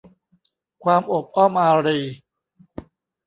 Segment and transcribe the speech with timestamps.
[0.83, 1.99] ความโอบอ้อมอารี